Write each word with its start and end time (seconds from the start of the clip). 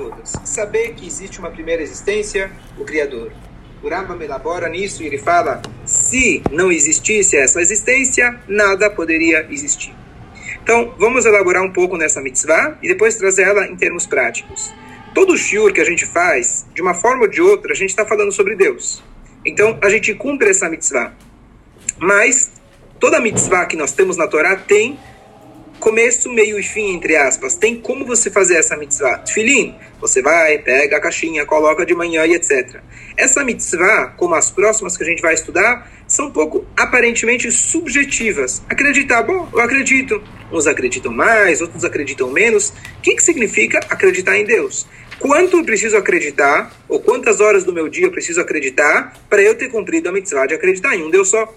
todas. 0.00 0.32
Saber 0.44 0.94
que 0.94 1.06
existe 1.06 1.38
uma 1.38 1.50
primeira 1.50 1.82
existência, 1.82 2.50
o 2.78 2.84
Criador. 2.84 3.30
O 3.82 3.88
Rambam 3.88 4.20
elabora 4.22 4.68
nisso 4.68 5.02
e 5.02 5.06
ele 5.06 5.18
fala: 5.18 5.60
se 5.84 6.42
não 6.50 6.72
existisse 6.72 7.36
essa 7.36 7.60
existência, 7.60 8.40
nada 8.48 8.90
poderia 8.90 9.46
existir. 9.50 9.94
Então, 10.62 10.94
vamos 10.98 11.24
elaborar 11.24 11.62
um 11.62 11.72
pouco 11.72 11.96
nessa 11.96 12.20
mitzvah 12.20 12.78
e 12.82 12.88
depois 12.88 13.16
trazer 13.16 13.42
ela 13.42 13.66
em 13.66 13.76
termos 13.76 14.06
práticos. 14.06 14.72
Todo 15.14 15.36
shiur 15.36 15.72
que 15.72 15.80
a 15.80 15.84
gente 15.84 16.06
faz, 16.06 16.66
de 16.74 16.80
uma 16.80 16.94
forma 16.94 17.22
ou 17.22 17.28
de 17.28 17.40
outra, 17.40 17.72
a 17.72 17.74
gente 17.74 17.90
está 17.90 18.06
falando 18.06 18.30
sobre 18.30 18.54
Deus. 18.54 19.02
Então, 19.44 19.78
a 19.82 19.88
gente 19.88 20.14
cumpre 20.14 20.50
essa 20.50 20.68
mitzvah. 20.68 21.12
Mas, 21.98 22.52
toda 23.00 23.20
mitzvah 23.20 23.66
que 23.66 23.76
nós 23.76 23.92
temos 23.92 24.16
na 24.16 24.28
Torá 24.28 24.54
tem 24.56 24.98
começo, 25.80 26.30
meio 26.30 26.60
e 26.60 26.62
fim, 26.62 26.94
entre 26.94 27.16
aspas. 27.16 27.54
Tem 27.54 27.80
como 27.80 28.04
você 28.04 28.30
fazer 28.30 28.56
essa 28.56 28.76
mitzvah. 28.76 29.18
Tfilin, 29.18 29.74
você 30.00 30.22
vai, 30.22 30.58
pega 30.58 30.98
a 30.98 31.00
caixinha, 31.00 31.44
coloca 31.44 31.84
de 31.84 31.94
manhã 31.94 32.24
e 32.26 32.34
etc. 32.34 32.80
Essa 33.16 33.42
mitzvah, 33.42 34.14
como 34.16 34.34
as 34.34 34.50
próximas 34.50 34.96
que 34.96 35.02
a 35.02 35.06
gente 35.06 35.22
vai 35.22 35.34
estudar, 35.34 35.90
são 36.06 36.26
um 36.26 36.30
pouco 36.30 36.64
aparentemente 36.76 37.50
subjetivas. 37.50 38.62
Acreditar, 38.68 39.22
bom, 39.22 39.48
eu 39.52 39.60
acredito. 39.60 40.22
Uns 40.52 40.66
acreditam 40.66 41.12
mais, 41.12 41.60
outros 41.60 41.84
acreditam 41.84 42.30
menos. 42.30 42.68
O 42.68 43.00
que, 43.02 43.14
que 43.14 43.22
significa 43.22 43.78
acreditar 43.88 44.38
em 44.38 44.44
Deus? 44.44 44.86
Quanto 45.18 45.58
eu 45.58 45.64
preciso 45.64 45.96
acreditar, 45.96 46.72
ou 46.88 47.00
quantas 47.00 47.40
horas 47.40 47.64
do 47.64 47.72
meu 47.72 47.88
dia 47.88 48.06
eu 48.06 48.10
preciso 48.10 48.40
acreditar, 48.40 49.14
para 49.28 49.42
eu 49.42 49.54
ter 49.54 49.68
cumprido 49.68 50.08
a 50.08 50.12
mitzvah 50.12 50.46
de 50.46 50.54
acreditar 50.54 50.94
em 50.94 51.02
um 51.02 51.10
Deus 51.10 51.28
só? 51.28 51.52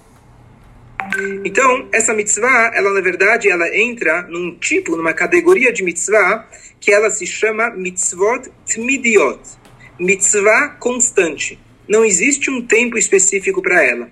Então, 1.45 1.87
essa 1.91 2.13
mitzvah, 2.13 2.71
ela 2.73 2.93
na 2.93 3.01
verdade, 3.01 3.49
ela 3.49 3.75
entra 3.75 4.23
num 4.23 4.55
tipo, 4.55 4.95
numa 4.95 5.13
categoria 5.13 5.71
de 5.71 5.83
mitzvah 5.83 6.47
que 6.79 6.91
ela 6.91 7.09
se 7.09 7.25
chama 7.25 7.69
mitzvot 7.69 8.49
tmidiot, 8.65 9.39
mitzvah 9.99 10.69
constante. 10.79 11.59
Não 11.87 12.03
existe 12.03 12.49
um 12.49 12.65
tempo 12.65 12.97
específico 12.97 13.61
para 13.61 13.83
ela. 13.83 14.09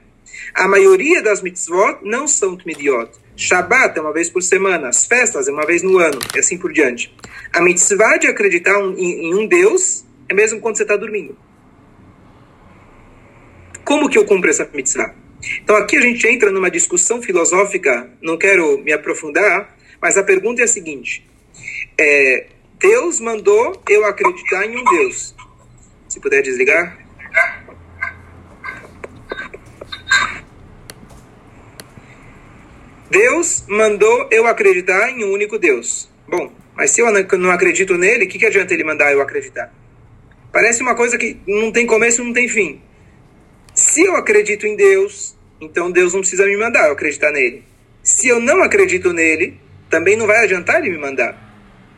A 0.53 0.67
maioria 0.67 1.21
das 1.21 1.41
mitzvot 1.41 1.99
não 2.03 2.27
são 2.27 2.55
tmidiot. 2.55 3.11
Shabbat 3.35 3.97
é 3.97 4.01
uma 4.01 4.13
vez 4.13 4.29
por 4.29 4.43
semana, 4.43 4.89
as 4.89 5.05
festas 5.05 5.47
é 5.47 5.51
uma 5.51 5.65
vez 5.65 5.81
no 5.81 5.97
ano, 5.97 6.19
e 6.35 6.39
assim 6.39 6.57
por 6.57 6.71
diante. 6.71 7.13
A 7.53 7.61
mitzvah 7.61 8.17
de 8.17 8.27
acreditar 8.27 8.79
em 8.97 9.33
um 9.33 9.47
Deus 9.47 10.05
é 10.29 10.33
mesmo 10.33 10.59
quando 10.59 10.77
você 10.77 10.83
está 10.83 10.95
dormindo. 10.95 11.35
Como 13.83 14.09
que 14.09 14.17
eu 14.17 14.25
cumpro 14.25 14.49
essa 14.49 14.69
mitzvah? 14.73 15.20
Então 15.63 15.75
aqui 15.75 15.97
a 15.97 16.01
gente 16.01 16.27
entra 16.27 16.51
numa 16.51 16.69
discussão 16.69 17.21
filosófica, 17.21 18.09
não 18.21 18.37
quero 18.37 18.77
me 18.79 18.91
aprofundar, 18.91 19.75
mas 20.01 20.17
a 20.17 20.23
pergunta 20.23 20.61
é 20.61 20.65
a 20.65 20.67
seguinte: 20.67 21.25
é, 21.99 22.47
Deus 22.79 23.19
mandou 23.19 23.81
eu 23.89 24.05
acreditar 24.05 24.65
em 24.65 24.77
um 24.77 24.83
Deus. 24.83 25.35
Se 26.07 26.19
puder 26.19 26.41
desligar. 26.41 26.99
Deus 33.09 33.65
mandou 33.67 34.29
eu 34.31 34.47
acreditar 34.47 35.09
em 35.09 35.23
um 35.25 35.31
único 35.31 35.59
Deus. 35.59 36.09
Bom, 36.27 36.51
mas 36.75 36.91
se 36.91 37.01
eu 37.01 37.07
não 37.37 37.51
acredito 37.51 37.97
nele, 37.97 38.25
o 38.25 38.27
que, 38.27 38.39
que 38.39 38.45
adianta 38.45 38.73
ele 38.73 38.83
mandar 38.83 39.11
eu 39.11 39.21
acreditar? 39.21 39.73
Parece 40.51 40.81
uma 40.81 40.95
coisa 40.95 41.17
que 41.17 41.37
não 41.45 41.71
tem 41.71 41.85
começo 41.85 42.21
e 42.21 42.25
não 42.25 42.33
tem 42.33 42.47
fim. 42.47 42.81
Se 43.81 44.05
eu 44.05 44.15
acredito 44.15 44.67
em 44.67 44.75
Deus, 44.75 45.35
então 45.59 45.89
Deus 45.89 46.13
não 46.13 46.19
precisa 46.19 46.45
me 46.45 46.55
mandar 46.55 46.85
eu 46.85 46.91
acreditar 46.91 47.31
nele. 47.31 47.63
Se 48.03 48.27
eu 48.27 48.39
não 48.39 48.61
acredito 48.61 49.11
nele, 49.11 49.59
também 49.89 50.15
não 50.15 50.27
vai 50.27 50.43
adiantar 50.43 50.79
ele 50.79 50.91
me 50.91 50.99
mandar. 50.99 51.35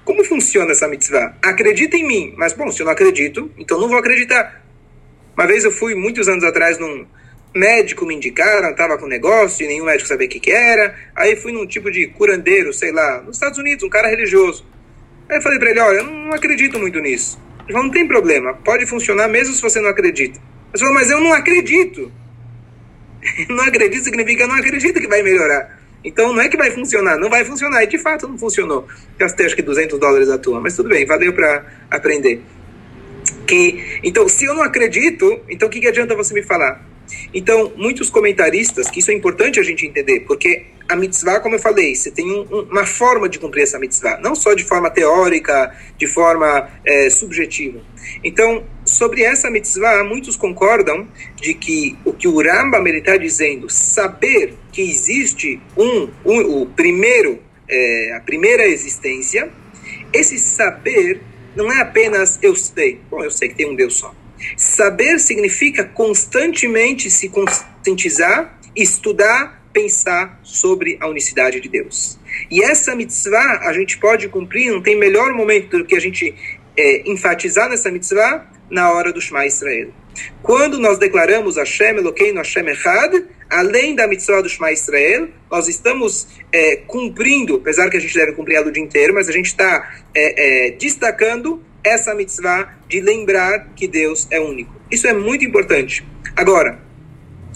Como 0.06 0.24
funciona 0.24 0.72
essa 0.72 0.88
mitzvah? 0.88 1.36
Acredita 1.42 1.98
em 1.98 2.08
mim, 2.08 2.34
mas 2.38 2.54
bom, 2.54 2.72
se 2.72 2.82
eu 2.82 2.86
não 2.86 2.94
acredito, 2.94 3.52
então 3.58 3.82
não 3.82 3.90
vou 3.90 3.98
acreditar. 3.98 4.64
Uma 5.36 5.46
vez 5.46 5.66
eu 5.66 5.72
fui, 5.72 5.94
muitos 5.94 6.30
anos 6.30 6.46
atrás, 6.46 6.80
num 6.80 7.06
médico 7.54 8.06
me 8.06 8.16
indicaram, 8.16 8.70
estava 8.70 8.98
com 8.98 9.06
negócio 9.06 9.66
e 9.66 9.68
nenhum 9.68 9.84
médico 9.84 10.08
sabia 10.08 10.28
o 10.28 10.30
que, 10.30 10.40
que 10.40 10.52
era. 10.52 10.96
Aí 11.14 11.36
fui 11.36 11.52
num 11.52 11.68
tipo 11.68 11.92
de 11.92 12.08
curandeiro, 12.08 12.72
sei 12.72 12.94
lá, 12.94 13.22
nos 13.22 13.36
Estados 13.36 13.60
Unidos, 13.60 13.84
um 13.84 13.90
cara 13.90 14.08
religioso. 14.08 14.66
Aí 15.28 15.36
eu 15.36 15.42
falei 15.42 15.60
para 15.60 15.72
ele: 15.72 15.80
olha, 15.82 15.98
eu 15.98 16.06
não 16.06 16.32
acredito 16.32 16.80
muito 16.80 17.02
nisso. 17.02 17.38
Ele 17.66 17.74
falou: 17.74 17.88
não 17.88 17.94
tem 17.94 18.08
problema, 18.08 18.54
pode 18.54 18.86
funcionar 18.86 19.28
mesmo 19.28 19.54
se 19.54 19.62
você 19.62 19.82
não 19.82 19.90
acredita. 19.90 20.53
Mas 20.82 21.10
eu 21.10 21.20
não 21.20 21.34
acredito. 21.34 22.12
não 23.50 23.64
acredito 23.64 24.04
significa 24.04 24.48
não 24.48 24.56
acredito 24.56 25.00
que 25.00 25.08
vai 25.08 25.22
melhorar. 25.22 25.80
Então 26.04 26.34
não 26.34 26.42
é 26.42 26.50
que 26.50 26.58
vai 26.58 26.70
funcionar, 26.72 27.18
não 27.18 27.30
vai 27.30 27.46
funcionar. 27.46 27.84
E 27.84 27.88
de 27.88 27.98
fato 27.98 28.28
não 28.28 28.38
funcionou. 28.38 28.88
Gastei 29.18 29.46
acho 29.46 29.56
que 29.56 29.62
200 29.62 30.00
dólares 30.00 30.30
à 30.30 30.38
toa, 30.38 30.60
mas 30.60 30.76
tudo 30.76 30.90
bem, 30.90 31.06
valeu 31.06 31.34
para 31.34 31.66
aprender. 31.90 32.42
Que, 33.48 34.00
então, 34.04 34.28
se 34.28 34.46
eu 34.46 34.54
não 34.54 34.64
acredito, 34.64 35.42
então 35.50 35.68
o 35.68 35.72
que, 35.72 35.80
que 35.80 35.88
adianta 35.88 36.16
você 36.16 36.34
me 36.34 36.44
falar? 36.44 36.84
Então, 37.34 37.72
muitos 37.76 38.10
comentaristas, 38.10 38.90
que 38.90 39.00
isso 39.00 39.12
é 39.12 39.14
importante 39.14 39.60
a 39.60 39.64
gente 39.64 39.86
entender, 39.86 40.22
porque 40.22 40.66
a 40.88 40.96
mitzvah, 40.96 41.40
como 41.40 41.56
eu 41.56 41.60
falei, 41.60 41.96
você 41.96 42.12
tem 42.12 42.30
um, 42.30 42.44
uma 42.70 42.86
forma 42.86 43.30
de 43.30 43.40
cumprir 43.40 43.64
essa 43.64 43.80
mitzvah, 43.80 44.20
não 44.20 44.36
só 44.36 44.54
de 44.54 44.64
forma 44.64 44.90
teórica, 44.90 45.76
de 45.98 46.08
forma 46.08 46.70
é, 46.86 47.10
subjetiva. 47.10 47.82
Então, 48.24 48.64
sobre 48.86 49.24
essa 49.24 49.50
mitzvah, 49.50 50.04
muitos 50.04 50.36
concordam 50.36 51.08
de 51.36 51.54
que 51.54 51.98
o 52.06 52.14
que 52.14 52.28
o 52.28 52.42
Rambam 52.42 52.86
está 52.88 53.18
dizendo, 53.18 53.70
saber 53.70 54.56
que 54.72 54.82
existe 54.82 55.62
um, 55.78 56.10
um 56.26 56.62
o 56.62 56.66
primeiro, 56.66 57.40
é, 57.68 58.14
a 58.16 58.20
primeira 58.20 58.66
existência, 58.68 59.50
esse 60.12 60.38
saber 60.38 61.22
não 61.56 61.72
é 61.72 61.82
apenas 61.82 62.40
eu 62.42 62.56
sei, 62.56 63.00
bom, 63.10 63.24
eu 63.24 63.32
sei 63.32 63.50
que 63.50 63.56
tem 63.56 63.70
um 63.70 63.76
Deus 63.76 63.96
só. 63.96 64.14
Saber 64.58 65.20
significa 65.20 65.84
constantemente 65.84 67.10
se 67.10 67.30
conscientizar, 67.30 68.58
estudar, 68.76 69.62
pensar 69.72 70.40
sobre 70.44 70.98
a 71.02 71.08
unicidade 71.08 71.60
de 71.60 71.68
Deus. 71.68 72.20
E 72.50 72.64
essa 72.64 72.96
mitzvah 72.96 73.62
a 73.64 73.74
gente 73.74 73.98
pode 73.98 74.28
cumprir, 74.30 74.72
não 74.72 74.82
tem 74.82 74.98
melhor 74.98 75.34
momento 75.34 75.78
do 75.78 75.86
que 75.86 75.96
a 75.96 76.00
gente 76.00 76.34
é, 76.78 77.10
enfatizar 77.10 77.70
nessa 77.70 77.92
mitzvah 77.92 78.46
na 78.70 78.92
hora 78.92 79.12
do 79.12 79.22
Shema 79.22 79.46
Israel. 79.46 79.90
Quando 80.42 80.80
nós 80.80 81.00
declaramos 81.00 81.58
Hashem 81.58 81.98
Elokeinu 81.98 82.38
Hashem 82.38 82.68
Echad, 82.70 83.26
além 83.50 83.96
da 83.96 84.08
mitzvah 84.08 84.42
do 84.42 84.50
Shema 84.50 84.72
Israel, 84.72 85.30
nós 85.50 85.68
estamos 85.68 86.28
é, 86.52 86.78
cumprindo, 86.88 87.56
apesar 87.56 87.90
que 87.90 87.98
a 87.98 88.00
gente 88.00 88.14
deve 88.14 88.34
cumprir 88.34 88.56
ela 88.56 88.68
o 88.68 88.72
dia 88.72 88.84
inteiro, 88.84 89.14
mas 89.14 89.28
a 89.28 89.32
gente 89.32 89.48
está 89.48 89.92
é, 90.14 90.68
é, 90.68 90.72
destacando 90.72 91.64
essa 91.84 92.16
mitzvah 92.16 92.78
de 92.88 93.02
lembrar 93.02 93.70
que 93.76 93.88
Deus 93.88 94.28
é 94.32 94.40
único. 94.40 94.74
Isso 94.90 95.08
é 95.08 95.14
muito 95.14 95.44
importante. 95.44 96.06
Agora, 96.36 96.80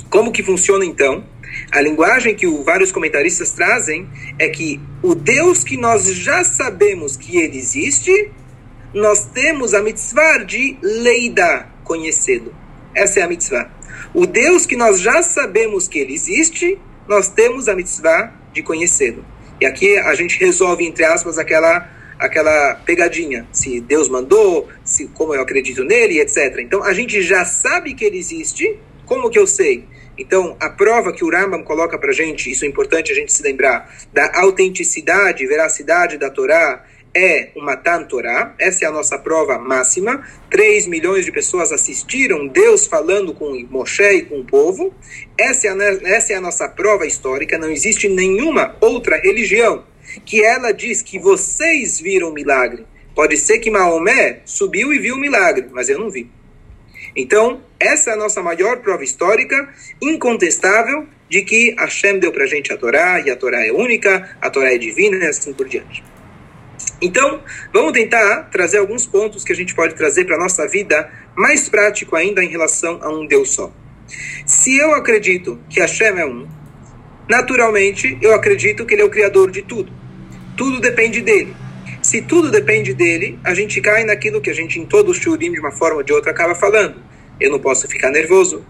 como 0.09 0.31
que 0.31 0.43
funciona 0.43 0.85
então? 0.85 1.23
A 1.71 1.81
linguagem 1.81 2.35
que 2.35 2.45
o, 2.45 2.63
vários 2.63 2.91
comentaristas 2.91 3.51
trazem 3.51 4.07
é 4.37 4.49
que 4.49 4.79
o 5.01 5.15
Deus 5.15 5.63
que 5.63 5.77
nós 5.77 6.05
já 6.13 6.43
sabemos 6.43 7.15
que 7.15 7.37
ele 7.37 7.57
existe, 7.57 8.31
nós 8.93 9.25
temos 9.25 9.73
a 9.73 9.81
mitzvah 9.81 10.39
de 10.39 10.77
leida, 10.81 11.67
conhecê-lo. 11.83 12.53
Essa 12.93 13.19
é 13.19 13.23
a 13.23 13.27
mitzvah. 13.27 13.69
O 14.13 14.25
Deus 14.25 14.65
que 14.65 14.75
nós 14.75 14.99
já 14.99 15.21
sabemos 15.23 15.87
que 15.87 15.99
ele 15.99 16.13
existe, 16.13 16.77
nós 17.07 17.29
temos 17.29 17.67
a 17.67 17.75
mitzvah 17.75 18.33
de 18.53 18.61
conhecê-lo. 18.61 19.23
E 19.59 19.65
aqui 19.65 19.97
a 19.97 20.13
gente 20.13 20.39
resolve, 20.39 20.85
entre 20.85 21.03
aspas, 21.03 21.37
aquela 21.37 21.89
aquela 22.19 22.75
pegadinha, 22.85 23.47
se 23.51 23.79
Deus 23.81 24.09
mandou, 24.09 24.67
se 24.83 25.07
como 25.07 25.33
eu 25.33 25.41
acredito 25.41 25.83
nele, 25.83 26.19
etc. 26.19 26.59
Então 26.59 26.83
a 26.83 26.93
gente 26.93 27.21
já 27.21 27.45
sabe 27.45 27.93
que 27.93 28.05
ele 28.05 28.17
existe, 28.17 28.79
como 29.05 29.29
que 29.29 29.39
eu 29.39 29.47
sei? 29.47 29.85
Então, 30.17 30.57
a 30.59 30.69
prova 30.69 31.13
que 31.13 31.23
o 31.23 31.29
Rambam 31.29 31.63
coloca 31.63 31.97
para 31.97 32.11
gente, 32.11 32.49
isso 32.49 32.65
é 32.65 32.67
importante 32.67 33.11
a 33.11 33.15
gente 33.15 33.31
se 33.31 33.43
lembrar, 33.43 33.95
da 34.11 34.31
autenticidade, 34.41 35.45
veracidade 35.45 36.17
da 36.17 36.29
Torá, 36.29 36.83
é 37.15 37.49
uma 37.55 37.75
Torá, 37.75 38.53
essa 38.59 38.85
é 38.85 38.87
a 38.87 38.91
nossa 38.91 39.17
prova 39.17 39.57
máxima. 39.57 40.23
3 40.51 40.85
milhões 40.85 41.25
de 41.25 41.31
pessoas 41.31 41.71
assistiram 41.71 42.47
Deus 42.47 42.85
falando 42.85 43.33
com 43.33 43.59
Moshe 43.71 44.03
e 44.03 44.21
com 44.23 44.39
o 44.39 44.45
povo. 44.45 44.93
Essa 45.35 45.67
é, 45.67 45.71
a, 45.71 46.15
essa 46.15 46.33
é 46.33 46.35
a 46.35 46.41
nossa 46.41 46.69
prova 46.69 47.07
histórica. 47.07 47.57
Não 47.57 47.71
existe 47.71 48.07
nenhuma 48.07 48.75
outra 48.79 49.17
religião 49.17 49.83
que 50.25 50.43
ela 50.43 50.71
diz 50.71 51.01
que 51.01 51.19
vocês 51.19 51.99
viram 51.99 52.29
o 52.29 52.33
milagre. 52.33 52.85
Pode 53.15 53.37
ser 53.37 53.59
que 53.59 53.71
Maomé 53.71 54.41
subiu 54.45 54.93
e 54.93 54.99
viu 54.99 55.15
o 55.15 55.19
milagre, 55.19 55.67
mas 55.71 55.89
eu 55.89 55.99
não 55.99 56.09
vi. 56.09 56.29
Então, 57.15 57.63
essa 57.79 58.11
é 58.11 58.13
a 58.13 58.17
nossa 58.17 58.43
maior 58.43 58.77
prova 58.77 59.03
histórica, 59.03 59.73
incontestável, 60.01 61.07
de 61.29 61.41
que 61.41 61.75
Hashem 61.77 62.19
deu 62.19 62.31
para 62.31 62.43
a 62.43 62.47
gente 62.47 62.71
a 62.71 62.77
Torá, 62.77 63.19
e 63.19 63.29
a 63.29 63.35
Torá 63.35 63.65
é 63.65 63.71
única, 63.71 64.37
a 64.41 64.49
Torá 64.49 64.73
é 64.73 64.77
divina 64.77 65.17
e 65.17 65.27
assim 65.27 65.53
por 65.53 65.67
diante. 65.67 66.03
Então, 67.01 67.43
vamos 67.73 67.91
tentar 67.91 68.49
trazer 68.51 68.77
alguns 68.77 69.05
pontos 69.05 69.43
que 69.43 69.51
a 69.51 69.55
gente 69.55 69.75
pode 69.75 69.95
trazer 69.95 70.25
para 70.25 70.35
a 70.35 70.39
nossa 70.39 70.67
vida 70.67 71.11
mais 71.35 71.67
prático 71.67 72.15
ainda 72.15 72.43
em 72.43 72.49
relação 72.49 72.99
a 73.01 73.09
um 73.09 73.25
Deus 73.25 73.51
só. 73.51 73.71
Se 74.45 74.77
eu 74.77 74.93
acredito 74.93 75.59
que 75.69 75.79
Hashem 75.79 76.19
é 76.19 76.25
um, 76.25 76.47
naturalmente 77.29 78.17
eu 78.21 78.33
acredito 78.33 78.85
que 78.85 78.93
ele 78.93 79.01
é 79.01 79.05
o 79.05 79.09
criador 79.09 79.51
de 79.51 79.61
tudo. 79.61 79.91
Tudo 80.55 80.79
depende 80.79 81.21
dele. 81.21 81.55
Se 82.01 82.21
tudo 82.21 82.49
depende 82.49 82.93
dele, 82.93 83.37
a 83.43 83.53
gente 83.53 83.81
cai 83.81 84.03
naquilo 84.03 84.39
que 84.41 84.49
a 84.49 84.53
gente, 84.53 84.79
em 84.79 84.85
todos 84.85 85.17
os 85.17 85.23
shurim, 85.23 85.51
de 85.51 85.59
uma 85.59 85.71
forma 85.71 85.97
ou 85.97 86.03
de 86.03 86.13
outra, 86.13 86.31
acaba 86.31 86.55
falando. 86.55 87.01
Eu 87.39 87.51
não 87.51 87.59
posso 87.59 87.87
ficar 87.87 88.09
nervoso, 88.11 88.65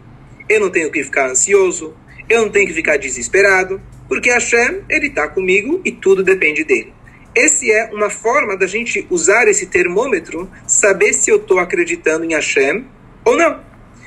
eu 0.49 0.59
não 0.59 0.69
tenho 0.69 0.91
que 0.91 1.03
ficar 1.03 1.29
ansioso, 1.29 1.95
eu 2.29 2.41
não 2.41 2.49
tenho 2.49 2.67
que 2.67 2.73
ficar 2.73 2.97
desesperado, 2.97 3.81
porque 4.07 4.29
Hashem, 4.29 4.81
ele 4.89 5.07
está 5.07 5.27
comigo 5.27 5.81
e 5.85 5.91
tudo 5.91 6.23
depende 6.23 6.63
dele. 6.63 6.93
Esse 7.35 7.71
é 7.71 7.91
uma 7.93 8.09
forma 8.09 8.57
da 8.57 8.65
gente 8.65 9.05
usar 9.09 9.47
esse 9.47 9.67
termômetro, 9.67 10.49
saber 10.65 11.13
se 11.13 11.29
eu 11.29 11.35
estou 11.35 11.59
acreditando 11.59 12.25
em 12.25 12.33
Hashem 12.33 12.85
ou 13.23 13.37
não. 13.37 13.61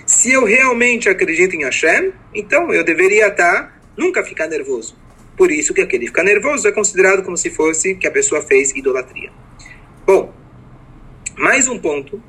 Se 0.05 0.32
eu 0.32 0.44
realmente 0.44 1.08
acredito 1.08 1.55
em 1.55 1.62
Hashem, 1.62 2.12
então 2.35 2.75
eu 2.75 2.82
deveria 2.82 3.29
estar, 3.29 3.62
tá, 3.62 3.73
nunca 3.97 4.25
ficar 4.25 4.49
nervoso. 4.49 4.97
Por 5.37 5.51
isso 5.51 5.73
que 5.73 5.81
aquele 5.81 6.07
ficar 6.07 6.23
nervoso 6.23 6.69
é 6.69 6.73
considerado 6.73 7.23
como 7.23 7.37
se 7.37 7.51
fosse 7.51 7.95
que 7.95 8.07
a 8.07 8.11
pessoa 8.11 8.43
fez 8.43 8.73
idolatria. 8.73 9.31
Bom, 10.07 10.35
mais 11.37 11.69
um 11.69 11.79
ponto. 11.79 12.23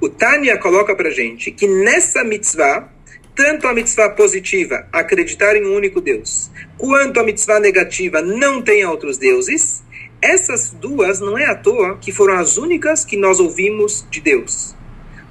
O 0.00 0.08
Tânia 0.08 0.56
coloca 0.58 0.94
para 0.94 1.10
gente 1.10 1.50
que 1.50 1.66
nessa 1.66 2.24
mitzvah, 2.24 2.88
tanto 3.34 3.66
a 3.66 3.74
mitzvah 3.74 4.10
positiva, 4.10 4.86
acreditar 4.92 5.56
em 5.56 5.64
um 5.64 5.74
único 5.74 6.00
Deus, 6.00 6.50
quanto 6.78 7.20
a 7.20 7.22
mitzvah 7.22 7.60
negativa, 7.60 8.22
não 8.22 8.62
tem 8.62 8.84
outros 8.84 9.18
deuses, 9.18 9.82
essas 10.22 10.70
duas 10.70 11.20
não 11.20 11.36
é 11.36 11.44
à 11.44 11.54
toa 11.54 11.98
que 11.98 12.10
foram 12.10 12.38
as 12.38 12.56
únicas 12.56 13.04
que 13.04 13.16
nós 13.16 13.40
ouvimos 13.40 14.06
de 14.10 14.20
Deus. 14.22 14.74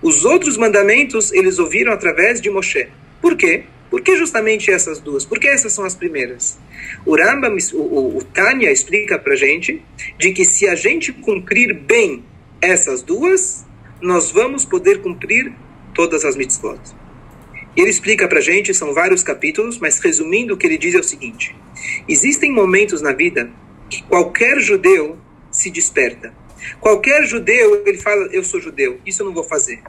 Os 0.04 0.26
outros 0.26 0.58
mandamentos 0.58 1.32
eles 1.32 1.58
ouviram 1.58 1.92
através 1.92 2.40
de 2.40 2.50
Moshe. 2.50 2.90
Por 3.22 3.36
quê? 3.36 3.64
Por 3.94 4.02
que 4.02 4.18
justamente 4.18 4.72
essas 4.72 5.00
duas? 5.00 5.24
Porque 5.24 5.48
essas 5.48 5.72
são 5.72 5.86
as 5.86 5.94
primeiras. 5.94 6.58
O 7.06 7.16
Rambam, 7.16 7.56
o, 7.74 8.18
o, 8.18 8.24
Tânia 8.24 8.72
explica 8.72 9.20
para 9.20 9.36
gente 9.36 9.84
de 10.18 10.34
que 10.34 10.44
se 10.44 10.68
a 10.68 10.74
gente 10.74 11.14
cumprir 11.14 11.76
bem 11.76 12.24
essas 12.60 13.04
duas, 13.04 13.64
nós 14.02 14.32
vamos 14.32 14.66
poder 14.66 15.04
cumprir 15.04 15.54
todas 15.94 16.26
as 16.26 16.36
mitzvot. 16.36 16.80
Ele 17.78 17.88
explica 17.88 18.28
para 18.28 18.42
gente, 18.42 18.74
são 18.74 18.96
vários 18.96 19.22
capítulos, 19.22 19.78
mas 19.78 20.00
resumindo, 20.00 20.56
o 20.56 20.58
que 20.58 20.66
ele 20.66 20.80
diz 20.80 20.96
é 20.96 21.00
o 21.00 21.04
seguinte: 21.04 21.56
existem 22.10 22.52
momentos 22.52 23.00
na 23.00 23.14
vida 23.14 23.52
que 23.92 24.02
qualquer 24.06 24.60
judeu 24.60 25.20
se 25.52 25.70
desperta. 25.70 26.34
Qualquer 26.82 27.28
judeu, 27.28 27.84
ele 27.86 28.00
fala, 28.00 28.26
eu 28.32 28.44
sou 28.44 28.60
judeu, 28.60 29.00
isso 29.06 29.22
eu 29.22 29.28
não 29.28 29.36
vou 29.36 29.44
fazer. 29.44 29.84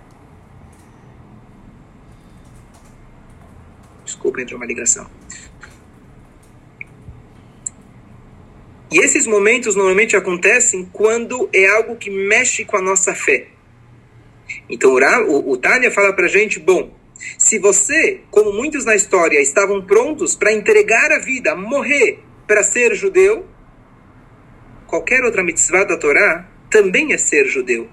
Desculpa, 4.25 4.41
entrou 4.41 4.59
uma 4.59 4.67
ligação. 4.67 5.07
E 8.91 8.99
esses 8.99 9.27
momentos 9.27 9.77
normalmente 9.77 10.17
acontecem 10.17 10.89
quando 10.91 11.51
é 11.53 11.67
algo 11.67 11.97
que 11.97 12.09
mexe 12.09 12.65
com 12.65 12.79
a 12.79 12.81
nossa 12.81 13.15
fé. 13.15 13.49
Então 14.67 14.95
o, 15.29 15.51
o 15.51 15.57
Tânia 15.59 15.91
fala 15.91 16.15
para 16.15 16.25
a 16.25 16.29
gente, 16.29 16.59
bom, 16.59 16.97
se 17.37 17.59
você, 17.59 18.23
como 18.31 18.51
muitos 18.51 18.87
na 18.87 18.95
história, 18.95 19.43
estavam 19.43 19.85
prontos 19.85 20.35
para 20.35 20.55
entregar 20.55 21.13
a 21.13 21.19
vida, 21.19 21.55
morrer 21.55 22.21
para 22.47 22.63
ser 22.63 22.95
judeu, 22.95 23.45
qualquer 24.87 25.23
outra 25.23 25.45
mitzvah 25.45 25.85
da 25.85 25.99
Torá 25.99 26.49
também 26.71 27.13
é 27.13 27.19
ser 27.19 27.47
judeu 27.47 27.91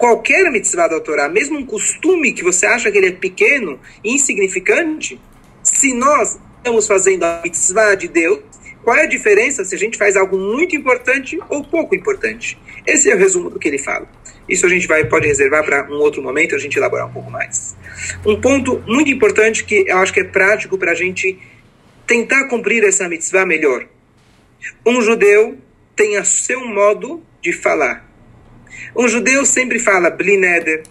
qualquer 0.00 0.50
mitzvah 0.50 0.88
da 0.88 0.98
Torá, 0.98 1.28
mesmo 1.28 1.58
um 1.58 1.66
costume 1.66 2.32
que 2.32 2.42
você 2.42 2.64
acha 2.64 2.90
que 2.90 2.96
ele 2.96 3.08
é 3.08 3.12
pequeno, 3.12 3.78
insignificante, 4.02 5.20
se 5.62 5.94
nós 5.94 6.38
estamos 6.58 6.86
fazendo 6.86 7.24
a 7.24 7.40
mitzvah 7.42 7.94
de 7.94 8.08
Deus, 8.08 8.40
qual 8.82 8.96
é 8.96 9.02
a 9.02 9.06
diferença 9.06 9.64
se 9.64 9.74
a 9.74 9.78
gente 9.78 9.98
faz 9.98 10.16
algo 10.16 10.38
muito 10.38 10.74
importante 10.74 11.38
ou 11.48 11.62
pouco 11.62 11.94
importante? 11.94 12.58
Esse 12.86 13.10
é 13.10 13.14
o 13.14 13.18
resumo 13.18 13.50
do 13.50 13.58
que 13.58 13.68
ele 13.68 13.78
fala. 13.78 14.08
Isso 14.48 14.66
a 14.66 14.68
gente 14.68 14.86
vai, 14.86 15.04
pode 15.04 15.26
reservar 15.26 15.64
para 15.64 15.88
um 15.90 15.98
outro 15.98 16.22
momento, 16.22 16.54
a 16.54 16.58
gente 16.58 16.76
elaborar 16.76 17.06
um 17.06 17.12
pouco 17.12 17.30
mais. 17.30 17.76
Um 18.26 18.40
ponto 18.40 18.82
muito 18.86 19.10
importante 19.10 19.64
que 19.64 19.84
eu 19.86 19.98
acho 19.98 20.12
que 20.12 20.20
é 20.20 20.24
prático 20.24 20.78
para 20.78 20.92
a 20.92 20.94
gente 20.94 21.38
tentar 22.06 22.48
cumprir 22.48 22.82
essa 22.82 23.08
mitzvah 23.08 23.46
melhor. 23.46 23.86
Um 24.84 25.00
judeu 25.02 25.58
tem 25.94 26.18
o 26.18 26.24
seu 26.24 26.66
modo 26.66 27.22
de 27.42 27.52
falar. 27.52 28.08
Um 28.96 29.06
judeu 29.06 29.44
sempre 29.44 29.78
fala 29.78 30.10
Blineder, 30.10 30.82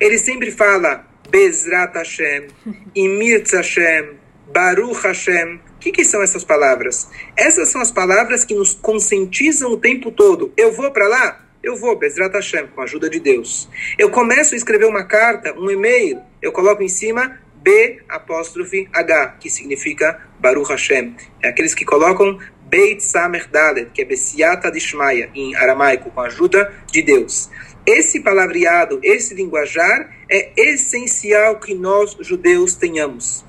ele 0.00 0.18
sempre 0.18 0.50
fala 0.50 1.08
Bezrat 1.30 1.94
Hashem, 1.94 2.48
Imirtz 2.94 3.52
Hashem, 3.52 4.18
Baruch 4.52 5.00
Hashem. 5.06 5.60
O 5.76 5.78
que, 5.78 5.92
que 5.92 6.04
são 6.04 6.22
essas 6.22 6.44
palavras? 6.44 7.08
Essas 7.36 7.68
são 7.68 7.80
as 7.80 7.92
palavras 7.92 8.44
que 8.44 8.54
nos 8.54 8.74
conscientizam 8.74 9.72
o 9.72 9.76
tempo 9.76 10.10
todo. 10.10 10.52
Eu 10.56 10.72
vou 10.72 10.90
para 10.90 11.06
lá? 11.06 11.46
Eu 11.62 11.76
vou, 11.76 11.96
Bezrat 11.96 12.34
Hashem, 12.34 12.66
com 12.68 12.80
a 12.80 12.84
ajuda 12.84 13.08
de 13.08 13.20
Deus. 13.20 13.68
Eu 13.98 14.10
começo 14.10 14.54
a 14.54 14.56
escrever 14.56 14.86
uma 14.86 15.04
carta, 15.04 15.54
um 15.56 15.70
e-mail, 15.70 16.20
eu 16.42 16.50
coloco 16.50 16.82
em 16.82 16.88
cima 16.88 17.38
B 17.62 18.00
apóstrofe 18.08 18.88
H, 18.92 19.36
que 19.38 19.48
significa 19.48 20.20
Baruch 20.40 20.70
Hashem. 20.70 21.14
É 21.42 21.48
aqueles 21.48 21.74
que 21.74 21.84
colocam 21.84 22.38
Beit 22.70 23.02
Samer 23.02 23.48
Dalet, 23.48 23.90
que 23.92 24.02
é 24.02 24.04
Bessiata 24.04 24.70
Dishmaya, 24.70 25.28
em 25.34 25.54
aramaico, 25.54 26.10
com 26.10 26.20
a 26.20 26.26
ajuda 26.26 26.72
de 26.90 27.02
Deus. 27.02 27.50
Esse 27.90 28.20
palavreado, 28.20 29.00
esse 29.02 29.34
linguajar 29.34 30.14
é 30.30 30.52
essencial 30.56 31.58
que 31.58 31.74
nós 31.74 32.16
judeus 32.20 32.76
tenhamos. 32.76 33.44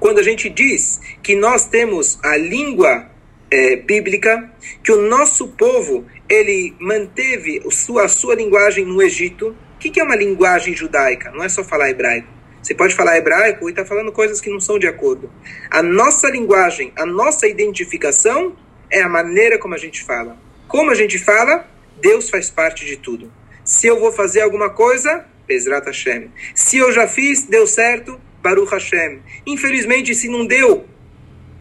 Quando 0.00 0.18
a 0.18 0.22
gente 0.22 0.48
diz 0.48 0.98
que 1.22 1.36
nós 1.36 1.66
temos 1.66 2.18
a 2.24 2.38
língua 2.38 3.10
é, 3.50 3.76
bíblica, 3.76 4.50
que 4.82 4.90
o 4.90 5.02
nosso 5.02 5.48
povo 5.48 6.06
ele 6.26 6.74
manteve 6.80 7.62
a 7.66 7.70
sua, 7.70 8.04
a 8.04 8.08
sua 8.08 8.34
linguagem 8.34 8.86
no 8.86 9.02
Egito, 9.02 9.54
o 9.74 9.78
que, 9.78 9.90
que 9.90 10.00
é 10.00 10.04
uma 10.04 10.16
linguagem 10.16 10.74
judaica? 10.74 11.30
Não 11.30 11.44
é 11.44 11.50
só 11.50 11.62
falar 11.62 11.90
hebraico. 11.90 12.28
Você 12.62 12.74
pode 12.74 12.94
falar 12.94 13.18
hebraico 13.18 13.68
e 13.68 13.72
está 13.72 13.84
falando 13.84 14.10
coisas 14.10 14.40
que 14.40 14.48
não 14.48 14.58
são 14.58 14.78
de 14.78 14.86
acordo. 14.86 15.30
A 15.70 15.82
nossa 15.82 16.30
linguagem, 16.30 16.94
a 16.96 17.04
nossa 17.04 17.46
identificação 17.46 18.56
é 18.90 19.02
a 19.02 19.08
maneira 19.08 19.58
como 19.58 19.74
a 19.74 19.78
gente 19.78 20.02
fala. 20.02 20.34
Como 20.66 20.90
a 20.90 20.94
gente 20.94 21.18
fala, 21.18 21.68
Deus 22.00 22.30
faz 22.30 22.50
parte 22.50 22.84
de 22.84 22.96
tudo. 22.96 23.32
Se 23.64 23.86
eu 23.86 24.00
vou 24.00 24.12
fazer 24.12 24.40
alguma 24.40 24.70
coisa, 24.70 25.26
Bezrat 25.46 25.86
Hashem. 25.86 26.30
Se 26.54 26.78
eu 26.78 26.92
já 26.92 27.06
fiz, 27.06 27.42
deu 27.42 27.66
certo, 27.66 28.20
Baruch 28.42 28.70
Hashem. 28.70 29.20
Infelizmente, 29.46 30.14
se 30.14 30.28
não 30.28 30.46
deu, 30.46 30.86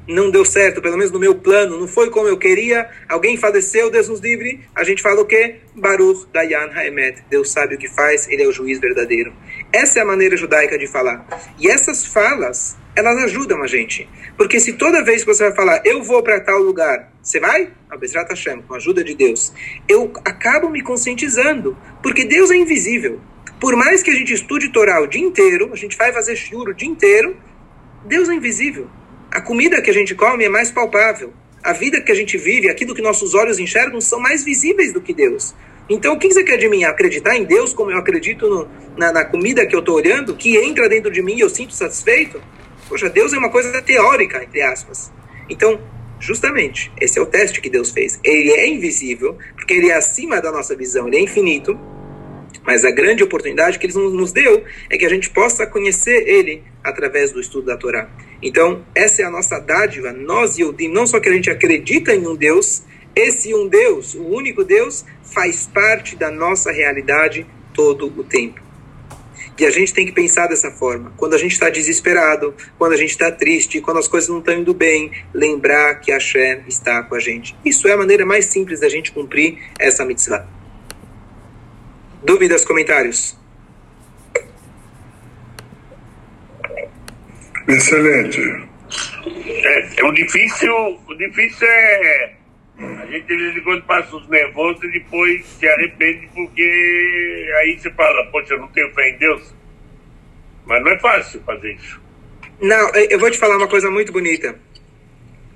não 0.08 0.32
deu 0.32 0.46
certo, 0.46 0.82
pelo 0.82 0.98
menos 0.98 1.12
no 1.12 1.20
meu 1.20 1.36
plano, 1.36 1.78
não 1.78 1.88
foi 1.88 2.10
como 2.10 2.28
eu 2.28 2.38
queria, 2.38 2.90
alguém 3.10 3.36
faleceu, 3.36 3.92
Deus 3.92 4.08
nos 4.08 4.22
livre, 4.22 4.62
a 4.74 4.84
gente 4.84 5.02
fala 5.02 5.22
o 5.22 5.26
quê? 5.26 5.58
Baruch 5.76 6.28
Dayan 6.32 6.72
Haemet. 6.74 7.24
Deus 7.30 7.52
sabe 7.52 7.76
o 7.76 7.78
que 7.78 7.90
faz, 7.90 8.28
ele 8.30 8.44
é 8.44 8.48
o 8.48 8.52
juiz 8.52 8.80
verdadeiro. 8.80 9.34
Essa 9.72 10.00
é 10.00 10.02
a 10.02 10.06
maneira 10.06 10.38
judaica 10.38 10.78
de 10.78 10.88
falar. 10.88 11.28
E 11.60 11.68
essas 11.68 12.06
falas, 12.06 12.78
elas 12.96 13.18
ajudam 13.26 13.62
a 13.62 13.68
gente. 13.68 14.10
Porque 14.38 14.60
se 14.60 14.74
toda 14.74 15.04
vez 15.04 15.24
que 15.24 15.34
você 15.34 15.44
vai 15.44 15.56
falar, 15.56 15.82
eu 15.86 16.02
vou 16.02 16.24
para 16.24 16.40
tal 16.40 16.60
lugar, 16.60 17.12
você 17.22 17.40
vai? 17.40 17.70
Abesrat 17.90 18.30
Hashem, 18.30 18.62
com 18.62 18.74
a 18.74 18.78
ajuda 18.78 19.04
de 19.04 19.14
Deus. 19.14 19.54
Eu 19.88 20.14
acabo 20.24 20.70
me 20.70 20.82
conscientizando, 20.82 21.78
porque 22.02 22.24
Deus 22.24 22.50
é 22.50 22.56
invisível. 22.56 23.20
Por 23.60 23.76
mais 23.76 24.04
que 24.04 24.12
a 24.12 24.16
gente 24.16 24.34
estude 24.34 24.70
Torá 24.70 25.02
o 25.02 25.08
dia 25.08 25.22
inteiro, 25.22 25.72
a 25.74 25.76
gente 25.76 25.98
vai 25.98 26.14
fazer 26.14 26.36
shiur 26.36 26.70
o 26.70 26.74
dia 26.74 26.88
inteiro, 26.88 27.36
Deus 28.06 28.30
é 28.30 28.34
invisível. 28.34 28.88
A 29.32 29.42
comida 29.42 29.82
que 29.82 29.90
a 29.90 29.94
gente 29.94 30.16
come 30.16 30.46
é 30.46 30.50
mais 30.50 30.72
palpável. 30.72 31.34
A 31.64 31.74
vida 31.74 32.02
que 32.02 32.12
a 32.12 32.16
gente 32.16 32.38
vive, 32.38 32.70
aquilo 32.70 32.96
que 32.96 33.02
nossos 33.02 33.34
olhos 33.34 33.60
enxergam, 33.60 34.00
são 34.00 34.20
mais 34.20 34.44
visíveis 34.44 34.94
do 34.94 35.02
que 35.02 35.14
Deus. 35.14 35.54
Então, 35.90 36.14
o 36.14 36.20
que 36.20 36.32
você 36.32 36.44
quer 36.44 36.58
de 36.58 36.68
mim? 36.68 36.84
Acreditar 36.84 37.36
em 37.36 37.44
Deus 37.44 37.74
como 37.74 37.92
eu 37.92 37.98
acredito 37.98 38.48
no, 38.48 38.68
na, 38.98 39.12
na, 39.12 39.26
comida 39.26 39.66
que 39.66 39.76
eu 39.76 39.80
estou 39.80 39.96
olhando, 39.96 40.36
que 40.36 40.58
entra 40.58 40.90
dentro 40.90 41.12
de 41.12 41.22
mim 41.22 41.36
e 41.36 41.40
eu 41.42 41.50
sinto 41.50 41.74
satisfeito? 41.74 42.42
Poxa, 42.88 43.10
Deus 43.10 43.34
é 43.34 43.38
uma 43.38 43.50
coisa 43.50 43.82
teórica, 43.82 44.44
entre 44.44 44.62
aspas. 44.62 45.12
Então, 45.50 45.80
justamente, 46.20 46.92
esse 47.00 47.20
é 47.20 47.22
o 47.22 47.26
teste 47.26 47.62
que 47.62 47.70
Deus 47.70 47.92
fez. 47.92 48.20
Ele 48.24 48.52
é 48.52 48.68
invisível, 48.68 49.38
porque 49.56 49.74
ele 49.74 49.90
é 49.90 49.96
acima 49.96 50.42
da 50.42 50.52
nossa 50.52 50.76
visão, 50.76 51.08
ele 51.08 51.18
é 51.18 51.22
infinito. 51.22 51.78
Mas 52.66 52.84
a 52.84 52.92
grande 52.92 53.24
oportunidade 53.24 53.80
que 53.80 53.88
ele 53.88 53.94
nos 53.94 54.34
deu 54.34 54.64
é 54.90 54.98
que 54.98 55.06
a 55.06 55.10
gente 55.10 55.30
possa 55.30 55.66
conhecer 55.66 56.28
ele 56.28 56.64
através 56.84 57.32
do 57.32 57.40
estudo 57.40 57.68
da 57.68 57.78
Torá. 57.78 58.10
Então, 58.42 58.86
essa 58.94 59.22
é 59.22 59.26
a 59.26 59.32
nossa 59.32 59.60
dádiva. 59.60 60.12
Nós, 60.12 60.58
Yodim, 60.58 60.90
não 60.90 61.08
só 61.08 61.20
que 61.20 61.30
a 61.30 61.34
gente 61.34 61.50
acredita 61.50 62.14
em 62.14 62.28
um 62.28 62.36
Deus, 62.36 62.84
esse 63.16 63.54
um 63.54 63.68
Deus, 63.68 64.14
o 64.14 64.24
único 64.24 64.64
Deus, 64.64 65.04
faz 65.24 65.66
parte 65.66 66.16
da 66.16 66.30
nossa 66.30 66.72
realidade 66.72 67.48
todo 67.74 68.14
o 68.16 68.24
tempo. 68.24 68.62
E 69.60 69.66
a 69.66 69.72
gente 69.72 69.92
tem 69.92 70.06
que 70.06 70.12
pensar 70.12 70.46
dessa 70.46 70.70
forma. 70.70 71.12
Quando 71.18 71.34
a 71.34 71.38
gente 71.38 71.54
está 71.54 71.68
desesperado, 71.68 72.54
quando 72.78 72.94
a 72.94 72.96
gente 72.96 73.10
está 73.10 73.32
triste, 73.32 73.82
quando 73.82 73.98
as 73.98 74.08
coisas 74.08 74.30
não 74.30 74.38
estão 74.38 74.54
indo 74.54 74.72
bem, 74.72 75.12
lembrar 75.34 75.96
que 75.96 76.12
a 76.12 76.20
Shem 76.20 76.62
está 76.68 77.02
com 77.02 77.16
a 77.16 77.20
gente. 77.20 77.56
Isso 77.66 77.88
é 77.88 77.94
a 77.94 77.98
maneira 77.98 78.24
mais 78.24 78.46
simples 78.46 78.80
da 78.80 78.88
gente 78.88 79.12
cumprir 79.12 79.58
essa 79.80 80.06
mitzvah. 80.06 80.48
Dúvidas, 82.24 82.64
comentários? 82.64 83.36
Excelente. 87.68 88.42
É, 89.46 90.00
é 90.02 90.06
o 90.06 90.12
difícil, 90.12 90.74
o 91.08 91.16
difícil 91.16 91.68
é 91.68 92.38
gente 93.10 93.26
de 93.26 93.36
vez 93.36 93.58
em 93.58 93.62
quando 93.62 93.84
passa 93.84 94.16
os 94.16 94.28
nervosos 94.30 94.84
e 94.84 94.92
depois 94.92 95.46
se 95.46 95.68
arrepende 95.68 96.30
porque 96.34 97.52
aí 97.60 97.80
você 97.80 97.90
fala, 97.92 98.26
poxa, 98.32 98.54
eu 98.54 98.60
não 98.60 98.68
tenho 98.68 98.94
fé 98.94 99.10
em 99.10 99.18
Deus. 99.18 99.54
Mas 100.66 100.84
não 100.84 100.92
é 100.92 101.00
fácil 101.00 101.42
fazer 101.46 101.74
isso. 101.74 102.02
Não, 102.62 102.90
eu 102.96 103.20
vou 103.20 103.32
te 103.32 103.38
falar 103.38 103.58
uma 103.58 103.68
coisa 103.68 103.90
muito 103.90 104.12
bonita. 104.12 104.60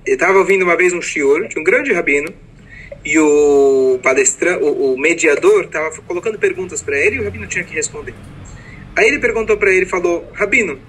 Eu 0.06 0.14
estava 0.14 0.38
ouvindo 0.38 0.64
uma 0.64 0.76
vez 0.76 0.94
um 0.94 1.02
shiur 1.02 1.48
de 1.48 1.60
um 1.60 1.64
grande 1.64 1.94
rabino 1.94 2.34
e 3.04 3.18
o 3.20 4.00
palestrante, 4.02 4.64
o, 4.64 4.94
o 4.94 5.00
mediador 5.00 5.66
estava 5.66 5.90
colocando 6.02 6.40
perguntas 6.40 6.82
para 6.82 6.98
ele 6.98 7.18
e 7.18 7.20
o 7.20 7.24
rabino 7.24 7.48
tinha 7.48 7.64
que 7.64 7.74
responder. 7.74 8.14
Aí 8.96 9.08
ele 9.08 9.20
perguntou 9.20 9.58
para 9.58 9.72
ele, 9.72 9.86
falou, 9.86 10.30
rabino, 10.34 10.80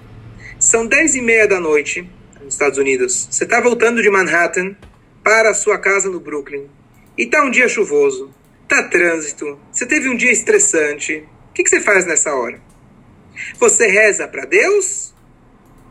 são 0.63 0.87
dez 0.87 1.13
e 1.13 1.21
meia 1.21 1.45
da 1.45 1.59
noite 1.59 2.09
nos 2.41 2.53
Estados 2.53 2.77
Unidos. 2.77 3.27
Você 3.29 3.43
está 3.43 3.59
voltando 3.59 4.01
de 4.01 4.09
Manhattan 4.09 4.77
para 5.21 5.49
a 5.49 5.53
sua 5.53 5.77
casa 5.77 6.09
no 6.09 6.21
Brooklyn 6.21 6.69
e 7.17 7.25
tá 7.25 7.43
um 7.43 7.51
dia 7.51 7.67
chuvoso, 7.67 8.33
tá 8.65 8.81
trânsito, 8.83 9.59
você 9.69 9.85
teve 9.85 10.07
um 10.07 10.15
dia 10.15 10.31
estressante. 10.31 11.27
O 11.49 11.53
que, 11.53 11.63
que 11.63 11.69
você 11.69 11.81
faz 11.81 12.05
nessa 12.05 12.33
hora? 12.33 12.61
Você 13.59 13.87
reza 13.87 14.25
para 14.25 14.45
Deus 14.45 15.13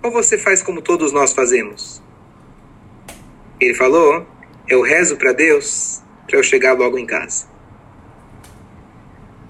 ou 0.03 0.11
você 0.11 0.39
faz 0.39 0.63
como 0.63 0.81
todos 0.81 1.13
nós 1.13 1.35
fazemos? 1.35 2.03
Ele 3.61 3.75
falou: 3.75 4.27
Eu 4.67 4.81
rezo 4.81 5.19
para 5.19 5.35
Deus 5.35 6.01
para 6.27 6.39
eu 6.39 6.43
chegar 6.43 6.73
logo 6.73 6.99
em 6.99 7.05
casa. 7.05 7.47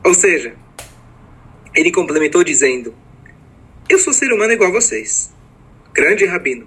Ou 0.05 0.15
seja, 0.15 0.57
ele 1.77 1.93
complementou 1.93 2.43
dizendo: 2.43 2.93
Eu 3.93 3.99
sou 3.99 4.11
ser 4.11 4.33
humano 4.33 4.55
igual 4.55 4.71
a 4.71 4.73
vocês. 4.73 5.31
Grande 5.93 6.25
rabino. 6.25 6.67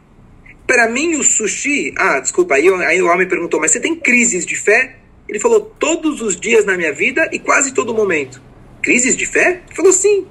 Para 0.68 0.88
mim, 0.88 1.16
o 1.16 1.24
sushi. 1.24 1.92
Ah, 1.98 2.20
desculpa, 2.20 2.54
aí, 2.54 2.70
aí 2.70 3.02
o 3.02 3.08
homem 3.08 3.28
perguntou: 3.28 3.60
Mas 3.60 3.72
você 3.72 3.80
tem 3.80 3.96
crises 3.96 4.46
de 4.46 4.56
fé? 4.56 4.98
Ele 5.28 5.40
falou: 5.40 5.60
Todos 5.60 6.22
os 6.22 6.40
dias 6.40 6.66
na 6.66 6.78
minha 6.78 6.94
vida 6.94 7.28
e 7.34 7.40
quase 7.40 7.74
todo 7.74 7.96
momento. 7.96 8.40
Crises 8.80 9.18
de 9.18 9.26
fé? 9.26 9.64
Ele 9.66 9.76
falou: 9.76 9.92
Sim. 9.92 10.28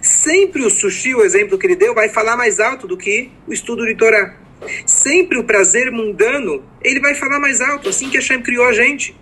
Sempre 0.00 0.64
o 0.64 0.70
sushi, 0.70 1.14
o 1.14 1.22
exemplo 1.22 1.58
que 1.58 1.66
ele 1.66 1.76
deu, 1.76 1.92
vai 1.92 2.08
falar 2.08 2.38
mais 2.38 2.58
alto 2.58 2.88
do 2.88 2.96
que 2.96 3.30
o 3.46 3.52
estudo 3.52 3.84
de 3.84 3.94
Torá. 3.94 4.34
Sempre 4.86 5.36
o 5.36 5.44
prazer 5.44 5.92
mundano, 5.92 6.64
ele 6.82 7.00
vai 7.00 7.14
falar 7.14 7.38
mais 7.38 7.60
alto, 7.60 7.90
assim 7.90 8.08
que 8.08 8.16
Hashem 8.16 8.40
criou 8.40 8.64
a 8.64 8.72
gente. 8.72 9.14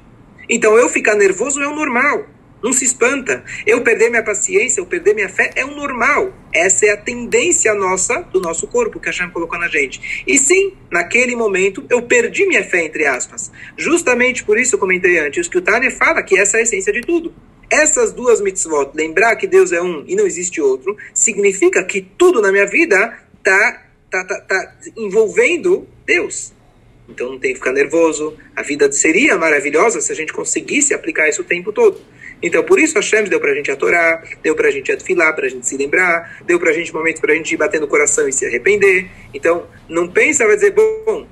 Então 0.48 0.78
eu 0.78 0.88
ficar 0.88 1.16
nervoso 1.16 1.60
é 1.60 1.66
o 1.66 1.74
normal. 1.74 2.26
Não 2.62 2.72
se 2.72 2.84
espanta. 2.84 3.44
Eu 3.66 3.82
perder 3.82 4.10
minha 4.10 4.22
paciência, 4.22 4.80
eu 4.80 4.86
perder 4.86 5.14
minha 5.14 5.28
fé 5.28 5.50
é 5.54 5.64
o 5.64 5.74
normal. 5.74 6.32
Essa 6.52 6.86
é 6.86 6.90
a 6.90 6.96
tendência 6.96 7.72
nossa, 7.74 8.20
do 8.22 8.40
nosso 8.40 8.66
corpo, 8.66 8.98
que 8.98 9.08
a 9.08 9.12
Hashem 9.12 9.30
colocou 9.30 9.58
na 9.58 9.68
gente. 9.68 10.24
E 10.26 10.38
sim, 10.38 10.72
naquele 10.90 11.36
momento, 11.36 11.84
eu 11.88 12.02
perdi 12.02 12.46
minha 12.46 12.64
fé, 12.64 12.84
entre 12.84 13.06
aspas. 13.06 13.52
Justamente 13.76 14.44
por 14.44 14.58
isso 14.58 14.74
eu 14.74 14.78
comentei 14.78 15.18
antes 15.18 15.48
que 15.48 15.58
o 15.58 15.62
Tânia 15.62 15.90
fala 15.90 16.22
que 16.22 16.38
essa 16.38 16.56
é 16.56 16.60
a 16.60 16.62
essência 16.62 16.92
de 16.92 17.00
tudo. 17.00 17.32
Essas 17.70 18.12
duas 18.12 18.40
mitzvot, 18.40 18.90
lembrar 18.94 19.36
que 19.36 19.46
Deus 19.46 19.72
é 19.72 19.82
um 19.82 20.02
e 20.06 20.16
não 20.16 20.26
existe 20.26 20.60
outro, 20.60 20.96
significa 21.12 21.84
que 21.84 22.00
tudo 22.00 22.40
na 22.40 22.50
minha 22.50 22.66
vida 22.66 23.18
está 23.36 23.84
tá, 24.10 24.24
tá, 24.24 24.40
tá 24.40 24.74
envolvendo 24.96 25.86
Deus. 26.06 26.52
Então 27.08 27.30
não 27.32 27.38
tem 27.38 27.52
que 27.52 27.58
ficar 27.58 27.72
nervoso. 27.72 28.36
A 28.54 28.62
vida 28.62 28.90
seria 28.92 29.36
maravilhosa 29.36 30.00
se 30.00 30.12
a 30.12 30.14
gente 30.14 30.32
conseguisse 30.32 30.92
aplicar 30.92 31.28
isso 31.28 31.42
o 31.42 31.44
tempo 31.44 31.72
todo. 31.72 32.00
Então, 32.42 32.62
por 32.62 32.78
isso, 32.78 32.94
Hashem 32.94 33.24
deu 33.24 33.40
pra 33.40 33.54
gente 33.54 33.70
atorar, 33.70 34.22
deu 34.42 34.54
pra 34.54 34.70
gente 34.70 34.92
atfilar, 34.92 35.34
pra 35.34 35.48
gente 35.48 35.66
se 35.66 35.76
lembrar, 35.76 36.42
deu 36.46 36.58
pra 36.58 36.72
gente 36.72 36.92
momentos 36.92 37.20
pra 37.20 37.34
gente 37.34 37.52
ir 37.52 37.56
bater 37.56 37.80
no 37.80 37.88
coração 37.88 38.28
e 38.28 38.32
se 38.32 38.46
arrepender. 38.46 39.08
Então, 39.34 39.66
não 39.88 40.08
pensa, 40.08 40.46
vai 40.46 40.54
dizer, 40.54 40.72
bom, 40.72 41.26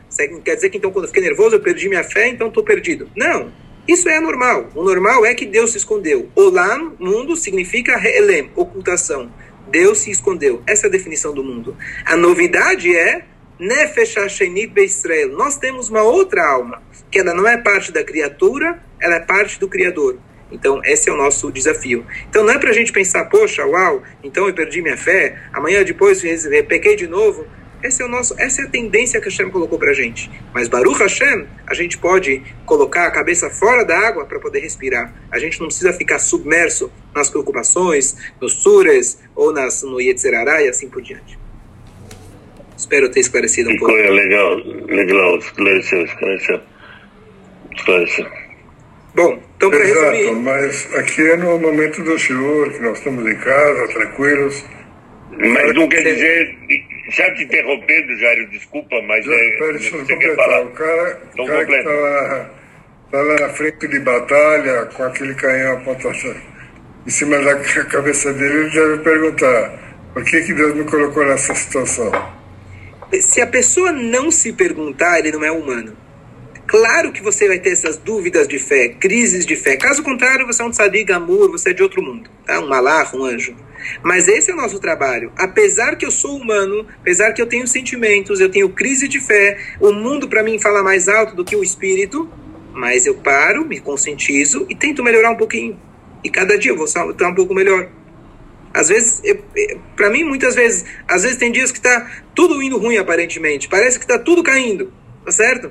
quer 0.45 0.57
dizer 0.57 0.71
que 0.71 0.79
então 0.79 0.91
quando 0.91 1.05
eu 1.05 1.09
fiquei 1.09 1.23
nervoso 1.23 1.57
eu 1.57 1.61
perdi 1.61 1.89
minha 1.89 2.05
fé, 2.05 2.29
então 2.29 2.49
estou 2.49 2.65
perdido. 2.65 3.09
Não, 3.17 3.53
isso 3.87 4.09
é 4.09 4.17
anormal. 4.17 4.69
O 4.75 4.83
normal 4.83 5.25
é 5.25 5.33
que 5.35 5.47
Deus 5.47 5.71
se 5.71 5.79
escondeu. 5.79 6.29
Olam, 6.35 6.97
mundo, 6.99 7.37
significa 7.37 7.93
Helem, 7.93 8.51
ocultação. 8.57 9.31
Deus 9.69 9.99
se 9.99 10.11
escondeu. 10.11 10.63
Essa 10.67 10.87
é 10.87 10.89
a 10.89 10.93
definição 10.93 11.33
do 11.33 11.45
mundo. 11.45 11.77
A 12.05 12.17
novidade 12.17 12.95
é 12.95 13.25
Nefesh 13.59 14.17
Hashenit 14.17 14.73
Beisrael. 14.73 15.31
Nós 15.31 15.57
temos 15.57 15.89
uma 15.89 16.03
outra 16.03 16.45
alma, 16.45 16.83
que 17.11 17.19
ela 17.19 17.33
não 17.33 17.47
é 17.47 17.57
parte 17.57 17.93
da 17.93 18.03
criatura, 18.03 18.83
ela 19.01 19.17
é 19.17 19.21
parte 19.21 19.59
do 19.61 19.69
Criador. 19.69 20.19
Então, 20.51 20.81
esse 20.85 21.09
é 21.09 21.13
o 21.13 21.17
nosso 21.17 21.51
desafio. 21.51 22.07
Então, 22.29 22.45
não 22.45 22.53
é 22.53 22.59
para 22.59 22.71
a 22.71 22.73
gente 22.73 22.93
pensar, 22.93 23.25
poxa, 23.27 23.67
uau, 23.67 24.03
então 24.23 24.47
eu 24.47 24.55
perdi 24.55 24.81
minha 24.81 24.97
fé, 24.97 25.37
amanhã 25.53 25.83
depois 25.85 26.23
pequei 26.69 26.97
de 26.97 27.07
novo. 27.07 27.47
Esse 27.83 28.03
é 28.03 28.07
o 28.07 28.09
nosso, 28.09 28.35
essa 28.39 28.63
é 28.63 28.65
a 28.65 28.69
tendência 28.69 29.21
que 29.21 29.29
Hashem 29.29 29.51
colocou 29.51 29.79
para 29.79 29.91
a 29.91 29.95
gente. 29.95 30.31
Mas 30.53 30.67
Baruch 30.67 30.99
Hashem, 30.99 31.47
a 31.67 31.75
gente 31.75 31.99
pode 31.99 32.43
colocar 32.65 33.07
a 33.07 33.11
cabeça 33.11 33.51
fora 33.51 33.85
da 33.85 33.97
água 33.99 34.25
para 34.25 34.41
poder 34.41 34.61
respirar. 34.61 35.15
A 35.31 35.39
gente 35.39 35.61
não 35.61 35.67
precisa 35.67 35.93
ficar 35.93 36.19
submerso 36.19 36.91
nas 37.15 37.29
preocupações, 37.29 38.17
nos 38.41 38.55
sures 38.55 39.21
ou 39.35 39.53
nas, 39.53 39.83
no 39.83 40.01
Yetzerará 40.01 40.63
e 40.63 40.69
assim 40.69 40.89
por 40.89 41.03
diante. 41.03 41.39
Espero 42.77 43.11
ter 43.11 43.21
esclarecido 43.21 43.71
um 43.71 43.77
pouco. 43.77 43.95
Legal, 43.95 44.57
legal, 44.87 45.39
esclareceu, 45.39 46.05
esclareceu. 46.05 46.61
Esclareceu. 47.75 48.46
Bom, 49.17 49.43
então 49.57 49.71
para 49.71 49.83
resumir... 49.83 50.33
mas 50.43 50.95
aqui 50.95 51.23
é 51.23 51.37
no 51.39 51.59
momento 51.59 52.03
do 52.03 52.19
senhor, 52.19 52.71
que 52.71 52.81
nós 52.81 52.99
estamos 52.99 53.27
em 53.27 53.35
casa, 53.37 53.89
tranquilos. 53.89 54.65
Mas 55.31 55.75
não 55.75 55.89
quer 55.89 56.03
dizer 56.03 56.55
já 57.09 57.33
te 57.35 57.45
interrompendo, 57.45 58.15
Jairo, 58.19 58.47
desculpa, 58.49 59.01
mas 59.03 59.25
já, 59.25 59.33
é. 59.33 59.51
Pera, 59.53 59.73
deixa 59.73 59.97
eu 59.97 60.01
completar. 60.01 60.63
O 60.65 60.71
cara, 60.71 61.23
então, 61.33 61.45
o 61.45 61.49
cara 61.49 61.65
que 61.65 61.73
está 61.73 61.91
lá, 61.91 62.51
tá 63.11 63.23
lá 63.23 63.41
na 63.41 63.49
frente 63.49 63.89
de 63.89 64.01
batalha, 64.01 64.87
com 64.87 65.03
aquele 65.05 65.35
canhão 65.35 65.79
apontado 65.79 66.37
em 67.07 67.11
cima 67.11 67.39
da 67.39 67.57
cabeça 67.85 68.35
dele, 68.35 68.55
ele 68.55 68.71
deve 68.71 68.99
perguntar: 68.99 69.73
por 70.13 70.25
que, 70.25 70.43
que 70.43 70.53
Deus 70.53 70.75
me 70.75 70.85
colocou 70.85 71.25
nessa 71.25 71.55
situação? 71.55 72.13
Se 73.19 73.41
a 73.41 73.47
pessoa 73.47 73.93
não 73.93 74.31
se 74.31 74.53
perguntar, 74.53 75.21
ele 75.21 75.33
não 75.33 75.45
é 75.45 75.51
humano. 75.51 75.97
Claro 76.67 77.13
que 77.13 77.23
você 77.23 77.47
vai 77.47 77.61
ter 77.61 77.71
essas 77.71 77.97
dúvidas 77.97 78.49
de 78.49 78.59
fé, 78.59 78.89
crises 78.89 79.47
de 79.47 79.55
fé. 79.55 79.77
Caso 79.77 80.03
contrário, 80.03 80.47
você 80.47 80.63
é 80.63 80.65
um 80.65 80.71
tzadig 80.71 81.13
amor, 81.13 81.51
você 81.51 81.71
é 81.71 81.73
de 81.73 81.83
outro 81.83 82.03
mundo, 82.03 82.29
tá? 82.45 82.59
um 82.59 82.69
malach, 82.69 83.15
um 83.15 83.25
anjo. 83.25 83.55
Mas 84.03 84.27
esse 84.27 84.51
é 84.51 84.55
o 84.55 84.57
nosso 84.57 84.81
trabalho. 84.81 85.33
Apesar 85.37 85.97
que 85.97 86.05
eu 86.05 86.11
sou 86.11 86.37
humano, 86.37 86.85
apesar 87.01 87.33
que 87.33 87.41
eu 87.41 87.47
tenho 87.47 87.69
sentimentos, 87.69 88.41
eu 88.41 88.51
tenho 88.51 88.69
crise 88.69 89.07
de 89.07 89.21
fé, 89.21 89.59
o 89.81 89.93
mundo 89.93 90.29
para 90.29 90.43
mim 90.43 90.59
fala 90.59 90.83
mais 90.83 91.09
alto 91.09 91.37
do 91.37 91.45
que 91.45 91.55
o 91.55 91.63
espírito, 91.63 92.29
mas 92.73 93.07
eu 93.07 93.15
paro, 93.15 93.65
me 93.65 93.79
conscientizo 93.79 94.67
e 94.69 94.75
tento 94.75 95.05
melhorar 95.05 95.31
um 95.31 95.37
pouquinho. 95.37 95.81
E 96.25 96.29
cada 96.29 96.59
dia 96.59 96.73
eu 96.73 96.77
vou 96.77 96.87
estar 96.87 97.29
um 97.29 97.35
pouco 97.35 97.55
melhor. 97.55 97.89
Às 98.75 98.89
vezes, 98.89 99.23
para 99.95 100.11
mim, 100.11 100.25
muitas 100.25 100.57
vezes, 100.57 100.85
às 101.07 101.23
vezes 101.23 101.39
tem 101.39 101.53
dias 101.53 101.71
que 101.71 101.79
está 101.79 102.11
tudo 102.35 102.61
indo 102.61 102.77
ruim 102.77 102.99
aparentemente, 102.99 103.69
parece 103.69 103.99
que 103.99 104.05
está 104.05 104.19
tudo 104.19 104.43
caindo, 104.43 104.93
tá 105.25 105.31
certo? 105.31 105.71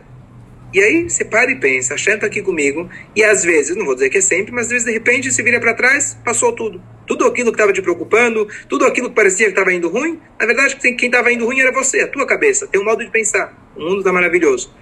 E 0.76 0.84
aí 0.84 1.10
você 1.10 1.24
para 1.24 1.50
e 1.50 1.56
pensa, 1.56 1.96
está 1.96 2.28
aqui 2.28 2.42
comigo, 2.42 2.90
e 3.16 3.24
às 3.24 3.46
vezes, 3.46 3.78
não 3.78 3.86
vou 3.86 3.94
dizer 3.94 4.10
que 4.10 4.18
é 4.18 4.22
sempre, 4.22 4.52
mas 4.52 4.66
às 4.66 4.72
vezes 4.72 4.86
de 4.86 4.92
repente 4.92 5.32
você 5.32 5.42
vira 5.42 5.58
para 5.58 5.74
trás, 5.74 6.20
passou 6.22 6.52
tudo. 6.52 6.84
Tudo 7.08 7.26
aquilo 7.26 7.50
que 7.50 7.56
estava 7.56 7.72
te 7.72 7.82
preocupando, 7.82 8.46
tudo 8.68 8.84
aquilo 8.84 9.08
que 9.08 9.16
parecia 9.16 9.46
que 9.46 9.54
estava 9.54 9.72
indo 9.72 9.88
ruim, 9.88 10.20
na 10.38 10.46
verdade 10.46 10.76
quem 10.76 10.98
estava 10.98 11.32
indo 11.32 11.46
ruim 11.46 11.62
era 11.62 11.72
você, 11.72 12.02
a 12.02 12.08
tua 12.10 12.28
cabeça, 12.28 12.68
tem 12.68 12.82
um 12.82 12.84
modo 12.84 13.06
de 13.06 13.10
pensar. 13.10 13.54
O 13.74 13.80
mundo 13.80 14.00
está 14.00 14.12
maravilhoso. 14.12 14.76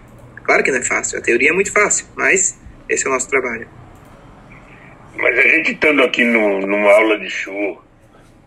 Claro 0.43 0.63
que 0.63 0.71
não 0.71 0.79
é 0.79 0.81
fácil, 0.81 1.19
a 1.19 1.21
teoria 1.21 1.51
é 1.51 1.53
muito 1.53 1.71
fácil, 1.71 2.07
mas 2.15 2.59
esse 2.89 3.05
é 3.05 3.09
o 3.11 3.13
nosso 3.13 3.29
trabalho. 3.29 3.67
Mas 5.15 5.37
a 5.37 5.43
gente 5.43 5.73
estando 5.73 6.01
aqui 6.01 6.23
no, 6.23 6.59
numa 6.61 6.91
aula 6.91 7.19
de 7.19 7.29
show, 7.29 7.79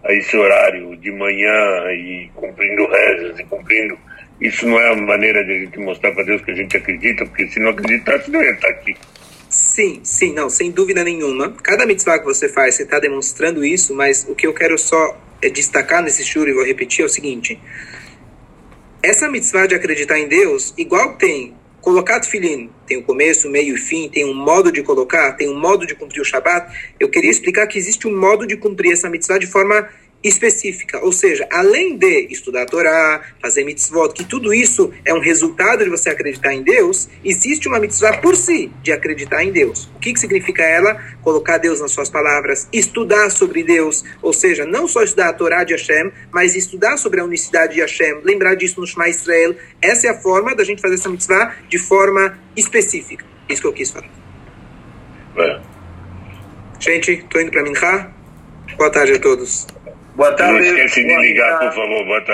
a 0.02 0.12
esse 0.12 0.36
horário 0.36 0.96
de 0.96 1.12
manhã 1.12 1.92
e 1.92 2.28
cumprindo 2.34 2.88
rezas 2.88 3.38
e 3.38 3.44
cumprindo 3.44 3.96
isso 4.40 4.66
não 4.66 4.78
é 4.78 4.93
a 4.93 4.97
maneira 4.97 5.45
de 5.45 5.52
a 5.52 5.59
gente 5.59 5.78
mostrar 5.78 6.12
para 6.12 6.25
Deus 6.25 6.43
que 6.43 6.50
a 6.50 6.55
gente 6.55 6.76
acredita, 6.76 7.25
porque 7.26 7.49
se 7.49 7.59
não 7.61 7.71
acreditasse, 7.71 8.31
não 8.31 8.43
ia 8.43 8.52
estar 8.52 8.69
aqui. 8.69 8.95
Sim, 9.49 10.00
sim, 10.02 10.33
não, 10.33 10.50
sem 10.50 10.71
dúvida 10.71 11.02
nenhuma. 11.02 11.50
Cada 11.62 11.87
mitzvah 11.87 12.19
que 12.19 12.25
você 12.25 12.49
faz, 12.49 12.75
você 12.75 12.83
está 12.83 12.99
demonstrando 12.99 13.64
isso, 13.64 13.95
mas 13.95 14.26
o 14.28 14.35
que 14.35 14.47
eu 14.47 14.52
quero 14.52 14.76
só 14.76 15.19
é 15.40 15.49
destacar 15.49 16.02
nesse 16.02 16.25
shur 16.25 16.49
e 16.49 16.52
vou 16.52 16.64
repetir 16.64 17.02
é 17.02 17.07
o 17.07 17.09
seguinte: 17.09 17.59
essa 19.02 19.28
mitzvah 19.31 19.66
de 19.66 19.75
acreditar 19.75 20.19
em 20.19 20.28
Deus, 20.28 20.75
igual 20.76 21.14
tem 21.14 21.55
colocar 21.87 22.19
tefilim, 22.19 22.69
tem 22.85 22.97
o 22.97 23.02
começo, 23.05 23.49
meio 23.49 23.76
e 23.76 23.78
fim, 23.78 24.09
tem 24.09 24.25
um 24.25 24.35
modo 24.35 24.73
de 24.73 24.83
colocar, 24.83 25.35
tem 25.35 25.49
um 25.49 25.57
modo 25.57 25.87
de 25.87 25.95
cumprir 25.95 26.21
o 26.21 26.25
Shabat. 26.25 26.95
Eu 26.99 27.09
queria 27.09 27.31
explicar 27.31 27.69
que 27.69 27.78
existe 27.78 28.09
um 28.09 28.19
modo 28.19 28.45
de 28.45 28.57
cumprir 28.57 28.93
essa 28.93 29.09
mitzvah 29.09 29.38
de 29.38 29.47
forma 29.47 29.88
específica, 30.26 30.99
ou 31.04 31.12
seja, 31.12 31.47
além 31.50 31.97
de 31.97 32.26
estudar 32.30 32.62
a 32.62 32.66
Torá, 32.66 33.23
fazer 33.40 33.64
mitzvot, 33.64 34.12
que 34.12 34.25
tudo 34.25 34.52
isso 34.52 34.92
é 35.04 35.14
um 35.14 35.21
resultado 35.21 35.85
de 35.85 35.90
você 35.90 36.11
acreditar 36.11 36.52
em 36.52 36.62
Deus, 36.62 37.09
existe 37.25 37.68
uma 37.68 37.78
mitzvah 37.78 38.18
por 38.18 38.35
si 38.35 38.73
de 38.83 38.92
acreditar 38.92 39.45
em 39.45 39.52
Deus. 39.52 39.87
O 39.97 39.99
que, 40.00 40.12
que 40.12 40.21
significa 40.21 40.62
ela? 40.62 40.95
Colocar 41.23 41.59
Deus 41.59 41.80
nas 41.80 41.92
suas 41.92 42.11
palavras, 42.11 42.68
estudar 42.73 43.30
sobre 43.30 43.62
Deus, 43.62 44.04
ou 44.23 44.33
seja, 44.33 44.64
não 44.64 44.88
só 44.88 45.02
estudar 45.02 45.28
a 45.28 45.33
Torá 45.33 45.64
de 45.64 45.73
Hashem, 45.75 46.11
mas 46.33 46.54
estudar 46.54 46.97
sobre 46.97 47.21
a 47.21 47.25
unicidade 47.25 47.75
de 47.75 47.80
Hashem, 47.80 48.21
lembrar 48.25 48.54
disso 48.54 48.80
no 48.80 48.87
Shema 48.87 49.09
Israel. 49.09 49.54
Essa 49.80 50.09
é 50.09 50.11
a 50.11 50.14
forma 50.14 50.54
da 50.54 50.64
gente 50.64 50.83
fazer 50.83 50.95
essa 50.95 51.09
mitzvah 51.09 51.54
de 51.68 51.78
forma 51.78 52.38
específica. 52.56 53.25
Isso 53.49 53.61
que 53.61 53.68
eu 53.68 53.73
quis 53.73 53.90
falar. 53.90 54.11
É. 55.38 55.61
Gente, 56.80 57.25
tô 57.30 57.40
indo 57.40 57.50
para 57.50 57.62
Minha. 57.62 58.11
Boa 58.76 58.90
tarde 58.90 59.12
a 59.12 59.18
todos. 59.18 59.66
Boa 60.16 60.32
tarde. 60.32 60.52
Não 60.52 60.61
esquece 60.61 61.04
de 61.04 61.16
ligar, 61.16 61.58
por 61.58 61.73
favor. 61.75 62.04
Boa 62.06 62.20
tarde. 62.23 62.32